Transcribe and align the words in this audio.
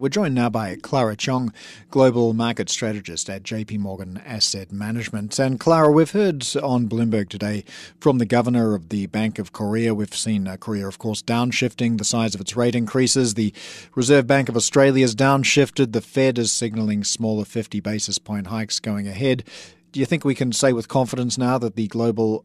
We're 0.00 0.10
joined 0.10 0.36
now 0.36 0.48
by 0.48 0.76
Clara 0.76 1.16
Cheong, 1.16 1.52
Global 1.90 2.32
Market 2.32 2.70
Strategist 2.70 3.28
at 3.28 3.42
JP 3.42 3.80
Morgan 3.80 4.22
Asset 4.24 4.70
Management. 4.70 5.36
And 5.40 5.58
Clara, 5.58 5.90
we've 5.90 6.12
heard 6.12 6.46
on 6.62 6.88
Bloomberg 6.88 7.28
today 7.28 7.64
from 7.98 8.18
the 8.18 8.24
Governor 8.24 8.76
of 8.76 8.90
the 8.90 9.06
Bank 9.06 9.40
of 9.40 9.52
Korea. 9.52 9.96
We've 9.96 10.14
seen 10.14 10.46
uh, 10.46 10.56
Korea, 10.56 10.86
of 10.86 11.00
course, 11.00 11.20
downshifting 11.20 11.98
the 11.98 12.04
size 12.04 12.36
of 12.36 12.40
its 12.40 12.54
rate 12.54 12.76
increases. 12.76 13.34
The 13.34 13.52
Reserve 13.96 14.28
Bank 14.28 14.48
of 14.48 14.56
Australia 14.56 15.02
has 15.02 15.16
downshifted. 15.16 15.90
The 15.90 16.00
Fed 16.00 16.38
is 16.38 16.52
signalling 16.52 17.02
smaller 17.02 17.44
50 17.44 17.80
basis 17.80 18.18
point 18.18 18.46
hikes 18.46 18.78
going 18.78 19.08
ahead. 19.08 19.42
Do 19.90 19.98
you 19.98 20.06
think 20.06 20.24
we 20.24 20.36
can 20.36 20.52
say 20.52 20.72
with 20.72 20.86
confidence 20.86 21.36
now 21.36 21.58
that 21.58 21.74
the 21.74 21.88
global 21.88 22.44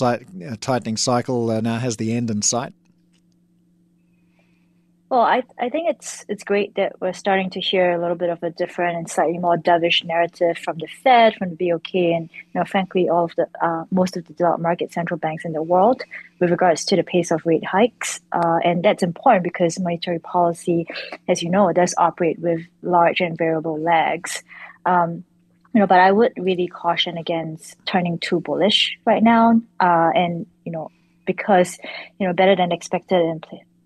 uh, 0.00 0.16
tightening 0.58 0.96
cycle 0.96 1.50
uh, 1.50 1.60
now 1.60 1.80
has 1.80 1.98
the 1.98 2.14
end 2.14 2.30
in 2.30 2.40
sight? 2.40 2.72
Well, 5.10 5.20
I 5.20 5.42
I 5.58 5.70
think 5.70 5.88
it's 5.88 6.26
it's 6.28 6.44
great 6.44 6.74
that 6.74 7.00
we're 7.00 7.14
starting 7.14 7.48
to 7.50 7.60
hear 7.60 7.92
a 7.92 7.98
little 7.98 8.14
bit 8.14 8.28
of 8.28 8.42
a 8.42 8.50
different 8.50 8.98
and 8.98 9.10
slightly 9.10 9.38
more 9.38 9.56
dovish 9.56 10.04
narrative 10.04 10.58
from 10.58 10.76
the 10.76 10.86
Fed, 10.86 11.34
from 11.36 11.56
the 11.56 11.70
BOK, 11.70 11.94
and 11.94 12.28
you 12.30 12.54
know, 12.54 12.64
frankly, 12.64 13.08
all 13.08 13.24
of 13.24 13.34
the 13.36 13.48
uh, 13.62 13.84
most 13.90 14.18
of 14.18 14.26
the 14.26 14.34
developed 14.34 14.62
market 14.62 14.92
central 14.92 15.16
banks 15.18 15.46
in 15.46 15.52
the 15.52 15.62
world 15.62 16.02
with 16.40 16.50
regards 16.50 16.84
to 16.86 16.96
the 16.96 17.02
pace 17.02 17.30
of 17.30 17.46
rate 17.46 17.64
hikes. 17.64 18.20
Uh, 18.32 18.58
and 18.62 18.82
that's 18.82 19.02
important 19.02 19.44
because 19.44 19.80
monetary 19.80 20.18
policy, 20.18 20.86
as 21.26 21.42
you 21.42 21.48
know, 21.48 21.72
does 21.72 21.94
operate 21.96 22.38
with 22.40 22.60
large 22.82 23.22
and 23.22 23.38
variable 23.38 23.80
lags. 23.80 24.42
Um, 24.84 25.24
you 25.72 25.80
know, 25.80 25.86
but 25.86 26.00
I 26.00 26.12
would 26.12 26.32
really 26.36 26.66
caution 26.66 27.16
against 27.16 27.76
turning 27.86 28.18
too 28.18 28.40
bullish 28.40 28.98
right 29.06 29.22
now. 29.22 29.62
Uh, 29.80 30.10
and 30.14 30.44
you 30.66 30.72
know, 30.72 30.90
because 31.24 31.78
you 32.18 32.26
know, 32.26 32.34
better 32.34 32.54
than 32.54 32.72
expected 32.72 33.22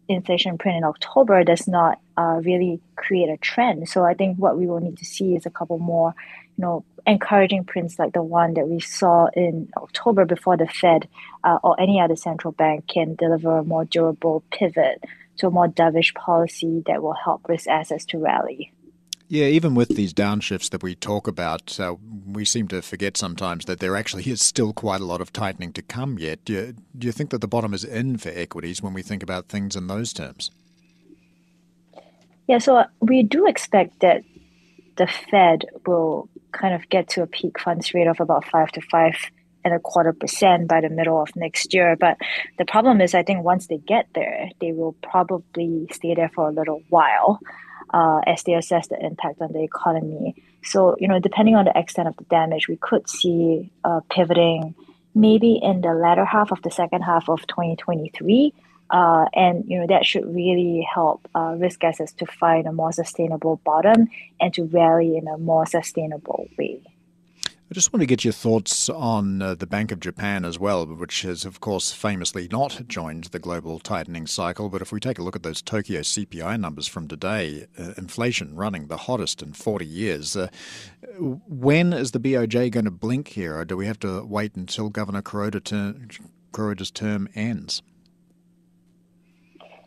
inflation 0.09 0.59
print 0.59 0.79
in 0.79 0.85
October 0.85 1.45
does 1.45 1.67
not 1.67 1.99
uh, 2.17 2.41
really 2.43 2.81
create 2.97 3.29
a 3.29 3.37
trend. 3.39 3.89
So 3.89 4.05
I 4.05 4.15
think 4.15 4.37
what 4.39 4.59
we 4.59 4.67
will 4.67 4.81
need 4.81 4.99
to 4.99 5.05
see 5.05 5.35
is 5.35 5.47
a 5.47 5.51
couple 5.51 5.79
more, 5.79 6.15
you 6.57 6.63
know, 6.63 6.85
encouraging 7.07 7.65
prints 7.65 7.99
like 7.99 8.13
the 8.13 8.23
one 8.23 8.55
that 8.55 8.69
we 8.69 8.81
saw 8.81 9.27
in 9.35 9.69
October 9.77 10.25
before 10.25 10.57
the 10.57 10.67
Fed 10.67 11.09
uh, 11.45 11.59
or 11.63 11.81
any 11.81 12.01
other 12.01 12.17
central 12.17 12.53
bank 12.53 12.87
can 12.87 13.15
deliver 13.17 13.59
a 13.59 13.65
more 13.65 13.85
durable 13.85 14.45
pivot 14.53 15.03
to 15.39 15.47
a 15.47 15.51
more 15.51 15.69
dovish 15.69 16.15
policy 16.15 16.83
that 16.87 17.03
will 17.03 17.15
help 17.15 17.49
risk 17.49 17.69
assets 17.69 18.05
to 18.07 18.19
rally. 18.19 18.73
Yeah, 19.33 19.47
even 19.47 19.75
with 19.75 19.97
these 19.97 20.13
downshifts 20.13 20.69
that 20.69 20.83
we 20.83 20.95
talk 20.95 21.27
about, 21.27 21.81
uh, 21.81 21.95
we 22.27 22.45
seem 22.45 22.69
to 22.69 22.83
forget 22.83 23.17
sometimes 23.17 23.65
that 23.65 23.81
there 23.81 23.97
actually 23.97 24.25
is 24.25 24.43
still 24.43 24.75
quite 24.75 25.01
a 25.01 25.07
lot 25.07 25.23
of 25.23 25.33
tightening 25.33 25.73
to 25.73 25.81
come 25.81 26.19
yet. 26.19 26.45
Do 26.45 26.53
you, 26.53 26.75
do 26.99 27.07
you 27.07 27.13
think 27.13 27.31
that 27.31 27.41
the 27.41 27.49
bottom 27.49 27.73
is 27.73 27.83
in 27.83 28.19
for 28.19 28.29
equities 28.29 28.83
when 28.83 28.93
we 28.93 29.01
think 29.01 29.23
about 29.23 29.49
things 29.49 29.75
in 29.75 29.87
those 29.87 30.13
terms? 30.13 30.51
Yeah, 32.47 32.59
so 32.59 32.77
uh, 32.77 32.85
we 33.01 33.23
do 33.23 33.47
expect 33.47 34.01
that 34.01 34.23
the 34.99 35.07
Fed 35.07 35.65
will 35.87 36.29
kind 36.53 36.75
of 36.75 36.87
get 36.91 37.09
to 37.09 37.23
a 37.23 37.27
peak 37.27 37.59
funds 37.59 37.95
rate 37.95 38.09
of 38.09 38.21
about 38.21 38.45
five 38.45 38.71
to 38.73 38.83
five 38.83 39.15
and 39.65 39.73
a 39.73 39.79
quarter 39.79 40.13
percent 40.13 40.69
by 40.69 40.83
the 40.83 40.91
middle 40.91 41.23
of 41.23 41.35
next 41.37 41.73
year. 41.73 41.97
But 41.99 42.19
the 42.59 42.67
problem 42.67 43.01
is, 43.01 43.15
I 43.15 43.23
think 43.23 43.43
once 43.43 43.69
they 43.69 43.79
get 43.79 44.09
there, 44.15 44.51
they 44.61 44.73
will 44.73 44.93
probably 45.03 45.89
stay 45.91 46.15
there 46.15 46.31
for 46.35 46.51
a 46.51 46.53
little 46.53 46.83
while 46.91 47.41
uh, 47.93 48.21
as 48.27 48.43
they 48.45 48.55
assess 48.55 48.89
the 48.89 48.99
impact 49.05 49.41
on 49.41 49.53
the 49.53 49.63
economy. 49.63 50.35
So, 50.63 50.97
you 50.99 51.09
know, 51.09 51.19
depending 51.19 51.57
on 51.57 51.65
the 51.67 51.79
extent 51.79 52.09
of 52.09 52.17
the 52.17 52.25
damage, 52.25 52.69
we 52.69 52.77
could 52.77 53.09
see 53.09 53.71
uh, 53.85 54.01
pivoting 54.11 54.75
maybe 55.15 55.59
in 55.63 55.81
the 55.83 55.93
latter 55.95 56.25
half 56.25 56.53
of 56.53 56.63
the 56.63 56.71
second 56.71 57.03
half 57.03 57.29
of 57.29 57.47
2023. 57.47 58.55
Uh, 58.91 59.25
and 59.33 59.65
you 59.67 59.81
know 59.81 59.87
that 59.87 60.05
should 60.05 60.27
really 60.35 60.87
help 60.95 61.27
uh, 61.35 61.55
risk 61.57 61.83
assets 61.83 62.13
to 62.13 62.27
find 62.27 62.67
a 62.67 62.73
more 62.73 62.93
sustainable 62.93 63.57
bottom 63.65 64.07
and 64.39 64.53
to 64.53 64.65
rally 64.65 65.17
in 65.17 65.27
a 65.29 65.39
more 65.39 65.65
sustainable 65.65 66.47
way. 66.59 66.79
I 67.73 67.75
just 67.75 67.91
want 67.91 68.03
to 68.03 68.07
get 68.07 68.23
your 68.23 68.35
thoughts 68.35 68.91
on 68.91 69.41
uh, 69.41 69.55
the 69.55 69.67
Bank 69.67 69.93
of 69.93 69.99
Japan 69.99 70.45
as 70.45 70.59
well, 70.59 70.85
which 70.85 71.23
has, 71.23 71.47
of 71.47 71.61
course, 71.61 71.91
famously 71.91 72.47
not 72.53 72.83
joined 72.87 73.25
the 73.25 73.39
global 73.39 73.79
tightening 73.79 74.27
cycle. 74.27 74.69
But 74.69 74.83
if 74.83 74.93
we 74.93 75.01
take 75.01 75.19
a 75.19 75.23
look 75.23 75.37
at 75.37 75.43
those 75.43 75.63
Tokyo 75.63 76.01
CPI 76.01 76.61
numbers 76.61 76.87
from 76.87 77.09
today, 77.09 77.67
uh, 77.79 77.95
inflation 77.97 78.57
running 78.57 78.89
the 78.89 78.99
hottest 78.99 79.41
in 79.41 79.55
40 79.55 79.87
years. 79.87 80.37
Uh, 80.37 80.49
when 81.19 81.95
is 81.95 82.11
the 82.11 82.21
BOJ 82.21 82.71
going 82.71 82.85
to 82.85 82.91
blink 82.91 83.29
here, 83.29 83.57
or 83.57 83.65
do 83.65 83.79
we 83.79 83.87
have 83.87 84.01
to 84.01 84.23
wait 84.23 84.55
until 84.55 84.91
Governor 84.91 85.23
Kuroda 85.23 85.65
ter- 85.65 85.95
Kuroda's 86.53 86.91
term 86.91 87.27
ends? 87.35 87.83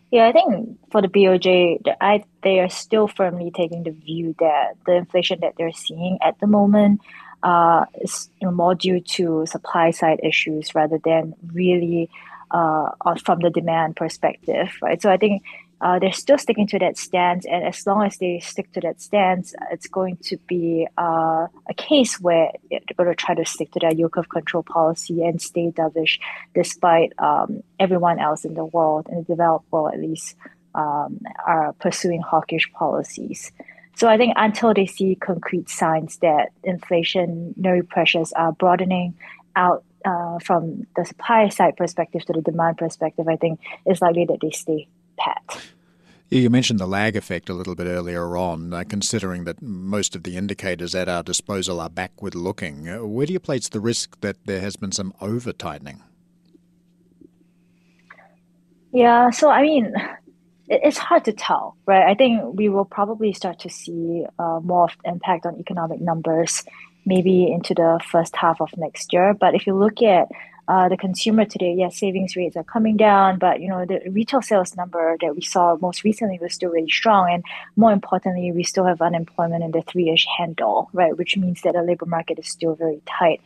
Yeah, 0.10 0.28
I 0.28 0.32
think 0.32 0.80
for 0.90 1.04
the 1.04 1.08
BOJ, 1.08 1.82
I, 2.02 2.24
they 2.42 2.62
are 2.62 2.70
still 2.70 3.08
firmly 3.08 3.52
taking 3.56 3.84
the 3.84 3.92
view 3.92 4.34
that 4.40 4.74
the 4.88 4.94
inflation 4.94 5.42
that 5.42 5.54
they're 5.56 5.72
seeing 5.72 6.18
at 6.24 6.40
the 6.40 6.48
moment 6.48 7.02
uh, 7.46 7.86
is 8.02 8.30
more 8.42 8.74
due 8.74 9.00
to 9.00 9.46
supply 9.46 9.92
side 9.92 10.20
issues 10.24 10.74
rather 10.74 10.98
than 10.98 11.36
really 11.54 12.10
uh, 12.50 12.90
from 13.24 13.40
the 13.40 13.52
demand 13.52 13.96
perspective, 13.96 14.70
right? 14.82 15.00
So 15.00 15.12
I 15.12 15.18
think 15.18 15.44
uh, 15.80 16.00
they're 16.00 16.12
still 16.12 16.40
sticking 16.40 16.66
to 16.66 16.80
that 16.80 16.98
stance, 16.98 17.46
and 17.46 17.64
as 17.64 17.86
long 17.86 18.04
as 18.04 18.18
they 18.18 18.40
stick 18.40 18.72
to 18.72 18.82
that 18.82 19.00
stance, 19.00 19.54
it's 19.72 19.88
going 19.88 20.18
to 20.24 20.38
be 20.48 20.88
uh, 20.98 21.46
a 21.70 21.74
case 21.78 22.20
where 22.20 22.52
they're 22.72 22.80
going 22.98 23.10
to 23.10 23.16
try 23.16 23.36
to 23.36 23.46
stick 23.46 23.72
to 23.74 23.80
that 23.82 23.96
yield 23.96 24.14
curve 24.14 24.30
control 24.30 24.64
policy 24.64 25.24
and 25.24 25.40
stay 25.40 25.70
dovish, 25.70 26.18
despite 26.56 27.14
um, 27.20 27.62
everyone 27.80 28.18
else 28.18 28.44
in 28.46 28.56
the 28.56 28.66
world, 28.66 29.08
in 29.08 29.18
the 29.18 29.24
developed 29.24 29.72
world 29.72 29.94
at 29.94 30.00
least, 30.00 30.36
um, 30.74 31.20
are 31.46 31.74
pursuing 31.74 32.22
hawkish 32.22 32.72
policies. 32.72 33.52
So 33.96 34.08
I 34.08 34.18
think 34.18 34.34
until 34.36 34.74
they 34.74 34.86
see 34.86 35.16
concrete 35.16 35.70
signs 35.70 36.18
that 36.18 36.50
inflationary 36.66 37.88
pressures 37.88 38.34
are 38.34 38.52
broadening 38.52 39.16
out 39.56 39.84
uh, 40.04 40.38
from 40.40 40.86
the 40.96 41.06
supply 41.06 41.50
side 41.50 41.78
perspective 41.78 42.26
to 42.26 42.34
the 42.34 42.42
demand 42.42 42.78
perspective, 42.78 43.28
I 43.28 43.38
think 43.38 43.60
it's 43.86 44.02
likely 44.02 44.26
that 44.26 44.40
they 44.42 44.52
stay 44.52 44.88
pat. 45.18 45.62
You 46.30 46.50
mentioned 46.50 46.80
the 46.80 46.88
lag 46.88 47.16
effect 47.16 47.50
a 47.50 47.54
little 47.54 47.76
bit 47.76 47.86
earlier 47.86 48.36
on, 48.36 48.74
uh, 48.74 48.84
considering 48.90 49.46
that 49.46 49.62
most 49.62 50.16
of 50.16 50.24
the 50.24 50.36
indicators 50.36 50.96
at 50.96 51.08
our 51.08 51.24
disposal 51.24 51.80
are 51.80 51.90
backward 51.90 52.36
looking. 52.36 52.90
Uh, 52.90 53.06
where 53.06 53.28
do 53.28 53.34
you 53.34 53.40
place 53.40 53.70
the 53.70 53.80
risk 53.80 54.20
that 54.22 54.36
there 54.46 54.60
has 54.60 54.76
been 54.76 54.92
some 54.92 55.14
over 55.22 55.54
tightening? 55.54 56.02
Yeah, 58.92 59.30
so 59.30 59.50
I 59.50 59.62
mean, 59.62 59.94
it's 60.68 60.98
hard 60.98 61.26
to 61.26 61.34
tell, 61.34 61.78
right? 61.86 62.06
I 62.10 62.16
think 62.16 62.42
we 62.56 62.70
will 62.70 62.86
probably 62.86 63.34
start 63.34 63.60
to 63.60 63.70
see 63.70 64.26
uh, 64.40 64.60
more 64.64 64.86
of 64.86 64.92
impact 65.06 65.46
on 65.46 65.60
economic 65.60 66.02
numbers 66.02 66.64
maybe 67.06 67.52
into 67.52 67.74
the 67.74 68.00
first 68.10 68.36
half 68.36 68.60
of 68.62 68.76
next 68.78 69.14
year. 69.14 69.34
But 69.34 69.54
if 69.54 69.68
you 69.68 69.76
look 69.76 70.02
at 70.02 70.28
uh, 70.68 70.90
the 70.90 70.98
consumer 70.98 71.46
today, 71.46 71.76
yes, 71.78 72.00
savings 72.00 72.36
rates 72.36 72.56
are 72.56 72.64
coming 72.64 72.98
down, 72.98 73.38
but 73.38 73.62
you 73.62 73.70
know 73.70 73.86
the 73.86 74.02
retail 74.10 74.42
sales 74.42 74.76
number 74.76 75.16
that 75.22 75.36
we 75.36 75.42
saw 75.42 75.78
most 75.80 76.04
recently 76.04 76.40
was 76.42 76.54
still 76.54 76.72
really 76.72 76.90
strong, 76.90 77.32
and 77.32 77.44
more 77.76 77.92
importantly, 77.92 78.52
we 78.52 78.64
still 78.64 78.86
have 78.86 79.02
unemployment 79.02 79.64
in 79.64 79.72
the 79.72 79.84
three-ish 79.84 80.26
handle, 80.38 80.90
right? 80.94 81.16
Which 81.16 81.38
means 81.38 81.62
that 81.62 81.74
the 81.74 81.84
labor 81.84 82.08
market 82.08 82.40
is 82.40 82.48
still 82.48 82.74
very 82.76 83.02
tight. 83.06 83.42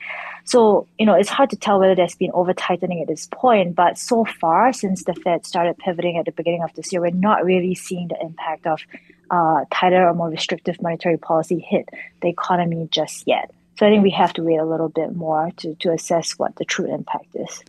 So 0.45 0.87
you 0.97 1.05
know 1.05 1.13
it's 1.13 1.29
hard 1.29 1.49
to 1.49 1.57
tell 1.57 1.79
whether 1.79 1.95
there's 1.95 2.15
been 2.15 2.31
over 2.33 2.53
tightening 2.53 3.01
at 3.01 3.07
this 3.07 3.27
point, 3.31 3.75
but 3.75 3.97
so 3.97 4.23
far 4.25 4.71
since 4.71 5.03
the 5.03 5.13
Fed 5.13 5.45
started 5.45 5.77
pivoting 5.77 6.17
at 6.17 6.25
the 6.25 6.31
beginning 6.31 6.63
of 6.63 6.73
this 6.75 6.93
year, 6.93 7.01
we're 7.01 7.11
not 7.11 7.43
really 7.43 7.75
seeing 7.75 8.07
the 8.07 8.21
impact 8.21 8.65
of 8.65 8.81
uh, 9.29 9.65
tighter 9.71 10.07
or 10.07 10.13
more 10.13 10.29
restrictive 10.29 10.81
monetary 10.81 11.17
policy 11.17 11.59
hit 11.59 11.89
the 12.21 12.29
economy 12.29 12.87
just 12.91 13.27
yet. 13.27 13.51
So 13.79 13.85
I 13.85 13.91
think 13.91 14.03
we 14.03 14.09
have 14.09 14.33
to 14.33 14.43
wait 14.43 14.57
a 14.57 14.65
little 14.65 14.89
bit 14.89 15.15
more 15.15 15.51
to, 15.55 15.73
to 15.75 15.93
assess 15.93 16.33
what 16.33 16.53
the 16.57 16.65
true 16.65 16.93
impact 16.93 17.33
is. 17.33 17.63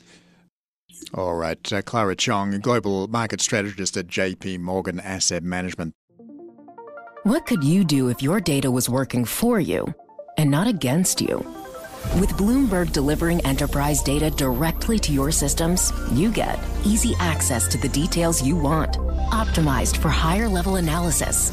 All 1.14 1.36
right. 1.36 1.72
Uh, 1.72 1.82
Clara 1.82 2.16
Cheong, 2.16 2.60
Global 2.60 3.06
Market 3.06 3.40
Strategist 3.40 3.96
at 3.96 4.08
JP 4.08 4.58
Morgan 4.58 4.98
Asset 4.98 5.44
Management. 5.44 5.94
What 7.22 7.46
could 7.46 7.62
you 7.62 7.84
do 7.84 8.08
if 8.08 8.22
your 8.22 8.40
data 8.40 8.72
was 8.72 8.88
working 8.88 9.24
for 9.24 9.60
you 9.60 9.94
and 10.36 10.50
not 10.50 10.66
against 10.66 11.20
you? 11.20 11.36
With 12.18 12.30
Bloomberg 12.30 12.92
delivering 12.92 13.40
enterprise 13.46 14.02
data 14.02 14.30
directly 14.30 14.98
to 14.98 15.12
your 15.12 15.30
systems, 15.30 15.92
you 16.10 16.32
get 16.32 16.58
easy 16.84 17.14
access 17.20 17.68
to 17.68 17.78
the 17.78 17.88
details 17.88 18.42
you 18.42 18.56
want, 18.56 18.94
optimized 19.30 19.98
for 19.98 20.08
higher 20.08 20.48
level 20.48 20.74
analysis, 20.74 21.52